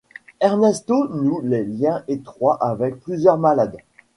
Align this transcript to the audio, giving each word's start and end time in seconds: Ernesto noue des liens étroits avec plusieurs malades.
Ernesto 0.43 1.09
noue 1.09 1.43
des 1.47 1.63
liens 1.63 2.03
étroits 2.07 2.57
avec 2.59 2.99
plusieurs 3.01 3.37
malades. 3.37 3.77